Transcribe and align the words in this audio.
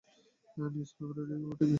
Newspaper, 0.57 1.15
radio, 1.21 1.51
TV. 1.51 1.69